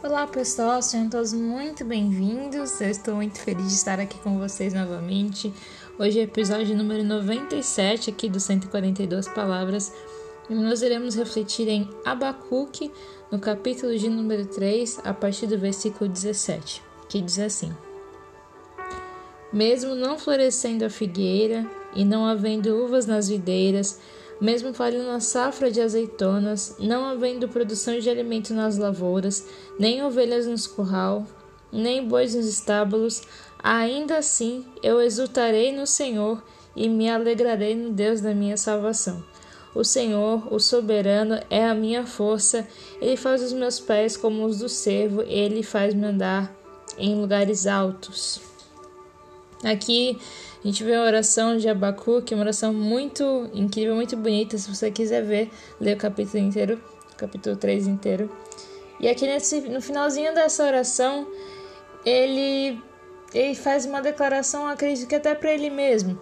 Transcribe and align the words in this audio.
Olá 0.00 0.28
pessoal, 0.28 0.80
sejam 0.80 1.10
todos 1.10 1.32
muito 1.32 1.84
bem-vindos. 1.84 2.80
Eu 2.80 2.88
estou 2.88 3.16
muito 3.16 3.36
feliz 3.40 3.66
de 3.66 3.72
estar 3.72 3.98
aqui 3.98 4.16
com 4.18 4.38
vocês 4.38 4.72
novamente. 4.72 5.52
Hoje 5.98 6.20
é 6.20 6.22
episódio 6.22 6.76
número 6.76 7.02
97 7.02 8.10
aqui 8.10 8.28
do 8.28 8.38
142 8.38 9.26
Palavras 9.26 9.92
e 10.48 10.54
nós 10.54 10.82
iremos 10.82 11.16
refletir 11.16 11.66
em 11.66 11.90
Abacuque, 12.04 12.92
no 13.28 13.40
capítulo 13.40 13.98
de 13.98 14.08
número 14.08 14.46
3, 14.46 15.00
a 15.02 15.12
partir 15.12 15.48
do 15.48 15.58
versículo 15.58 16.08
17, 16.08 16.80
que 17.08 17.20
diz 17.20 17.40
assim: 17.40 17.74
Mesmo 19.52 19.96
não 19.96 20.16
florescendo 20.16 20.84
a 20.84 20.90
figueira 20.90 21.68
e 21.92 22.04
não 22.04 22.24
havendo 22.24 22.84
uvas 22.84 23.04
nas 23.04 23.28
videiras, 23.28 23.98
mesmo 24.40 24.72
falhando 24.72 25.10
a 25.10 25.20
safra 25.20 25.70
de 25.70 25.80
azeitonas, 25.80 26.76
não 26.78 27.04
havendo 27.04 27.48
produção 27.48 27.98
de 27.98 28.08
alimento 28.08 28.54
nas 28.54 28.78
lavouras, 28.78 29.46
nem 29.78 30.02
ovelhas 30.02 30.46
nos 30.46 30.66
curral, 30.66 31.26
nem 31.72 32.06
bois 32.06 32.34
nos 32.34 32.46
estábulos, 32.46 33.22
ainda 33.62 34.18
assim 34.18 34.64
eu 34.82 35.00
exultarei 35.00 35.72
no 35.72 35.86
Senhor 35.86 36.42
e 36.74 36.88
me 36.88 37.10
alegrarei 37.10 37.74
no 37.74 37.90
Deus 37.90 38.20
da 38.20 38.34
minha 38.34 38.56
salvação. 38.56 39.22
O 39.74 39.84
Senhor, 39.84 40.52
o 40.52 40.58
soberano, 40.58 41.40
é 41.50 41.64
a 41.64 41.74
minha 41.74 42.06
força, 42.06 42.66
ele 43.00 43.16
faz 43.16 43.42
os 43.42 43.52
meus 43.52 43.78
pés 43.78 44.16
como 44.16 44.44
os 44.44 44.58
do 44.58 44.68
cervo, 44.68 45.22
ele 45.22 45.62
faz-me 45.62 46.06
andar 46.06 46.54
em 46.96 47.20
lugares 47.20 47.66
altos. 47.66 48.40
Aqui 49.64 50.18
a 50.62 50.66
gente 50.66 50.84
vê 50.84 50.94
a 50.94 51.02
oração 51.02 51.56
de 51.56 51.68
Abacuque, 51.68 52.34
uma 52.34 52.42
oração 52.42 52.72
muito 52.72 53.48
incrível, 53.52 53.94
muito 53.94 54.16
bonita. 54.16 54.56
Se 54.58 54.72
você 54.72 54.90
quiser 54.90 55.22
ver, 55.22 55.50
lê 55.80 55.94
o 55.94 55.96
capítulo 55.96 56.42
inteiro, 56.42 56.80
capítulo 57.16 57.56
3 57.56 57.86
inteiro. 57.86 58.30
E 59.00 59.08
aqui 59.08 59.26
nesse, 59.26 59.60
no 59.62 59.80
finalzinho 59.80 60.34
dessa 60.34 60.64
oração, 60.64 61.26
ele, 62.04 62.80
ele 63.32 63.54
faz 63.54 63.84
uma 63.84 64.00
declaração, 64.00 64.66
acredito 64.66 65.08
que 65.08 65.14
até 65.14 65.34
para 65.34 65.52
ele 65.52 65.70
mesmo. 65.70 66.18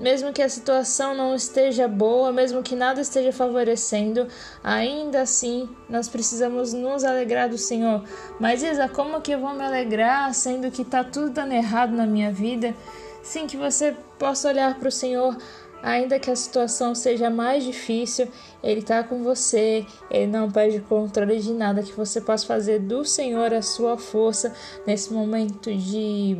Mesmo 0.00 0.32
que 0.32 0.40
a 0.40 0.48
situação 0.48 1.14
não 1.14 1.34
esteja 1.34 1.86
boa, 1.86 2.32
mesmo 2.32 2.62
que 2.62 2.74
nada 2.74 3.00
esteja 3.00 3.30
favorecendo, 3.30 4.26
ainda 4.64 5.20
assim 5.20 5.68
nós 5.88 6.08
precisamos 6.08 6.72
nos 6.72 7.04
alegrar 7.04 7.48
do 7.48 7.58
Senhor. 7.58 8.02
Mas 8.40 8.62
Isa, 8.62 8.88
como 8.88 9.20
que 9.20 9.32
eu 9.32 9.40
vou 9.40 9.52
me 9.52 9.62
alegrar 9.62 10.32
sendo 10.34 10.70
que 10.70 10.82
está 10.82 11.04
tudo 11.04 11.30
dando 11.30 11.52
errado 11.52 11.92
na 11.92 12.06
minha 12.06 12.32
vida? 12.32 12.74
Sim, 13.22 13.46
que 13.46 13.56
você 13.56 13.94
possa 14.18 14.48
olhar 14.48 14.78
para 14.78 14.88
o 14.88 14.92
Senhor, 14.92 15.36
ainda 15.82 16.18
que 16.18 16.30
a 16.30 16.36
situação 16.36 16.94
seja 16.94 17.28
mais 17.28 17.62
difícil, 17.62 18.28
Ele 18.62 18.80
está 18.80 19.04
com 19.04 19.22
você, 19.22 19.84
Ele 20.10 20.26
não 20.26 20.50
perde 20.50 20.80
controle 20.80 21.38
de 21.38 21.52
nada, 21.52 21.82
que 21.82 21.92
você 21.92 22.20
possa 22.20 22.46
fazer 22.46 22.80
do 22.80 23.04
Senhor 23.04 23.52
a 23.52 23.62
sua 23.62 23.98
força 23.98 24.54
nesse 24.86 25.12
momento 25.12 25.72
de, 25.74 26.38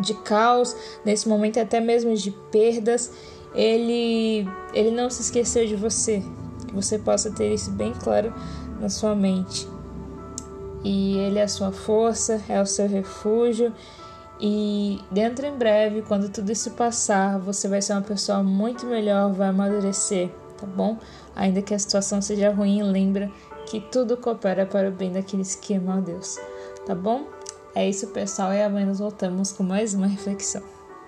de 0.00 0.14
caos, 0.14 0.76
nesse 1.04 1.28
momento 1.28 1.58
até 1.58 1.80
mesmo 1.80 2.14
de 2.14 2.30
perdas. 2.50 3.12
Ele, 3.54 4.46
ele 4.74 4.90
não 4.90 5.08
se 5.08 5.22
esqueceu 5.22 5.66
de 5.66 5.76
você, 5.76 6.22
que 6.66 6.74
você 6.74 6.98
possa 6.98 7.30
ter 7.30 7.52
isso 7.54 7.70
bem 7.70 7.92
claro 7.92 8.32
na 8.80 8.88
sua 8.88 9.14
mente. 9.14 9.66
E 10.84 11.16
Ele 11.16 11.38
é 11.38 11.42
a 11.42 11.48
sua 11.48 11.72
força, 11.72 12.40
é 12.48 12.60
o 12.60 12.66
seu 12.66 12.86
refúgio 12.86 13.72
e 14.40 15.00
dentro 15.10 15.46
em 15.46 15.56
breve, 15.56 16.02
quando 16.02 16.28
tudo 16.28 16.52
isso 16.52 16.72
passar, 16.72 17.38
você 17.38 17.68
vai 17.68 17.80
ser 17.80 17.94
uma 17.94 18.02
pessoa 18.02 18.42
muito 18.42 18.84
melhor, 18.86 19.32
vai 19.32 19.48
amadurecer, 19.48 20.30
tá 20.58 20.66
bom? 20.66 20.98
Ainda 21.34 21.62
que 21.62 21.74
a 21.74 21.78
situação 21.78 22.20
seja 22.20 22.52
ruim, 22.52 22.82
lembra 22.82 23.30
que 23.66 23.80
tudo 23.80 24.16
coopera 24.16 24.66
para 24.66 24.88
o 24.88 24.92
bem 24.92 25.10
daqueles 25.10 25.54
que 25.54 25.74
amam 25.74 25.98
a 25.98 26.00
Deus, 26.00 26.38
tá 26.86 26.94
bom? 26.94 27.24
É 27.76 27.86
isso, 27.86 28.06
pessoal, 28.08 28.54
e 28.54 28.62
amanhã 28.62 28.86
nós 28.86 29.00
voltamos 29.00 29.52
com 29.52 29.62
mais 29.62 29.92
uma 29.92 30.06
reflexão. 30.06 30.75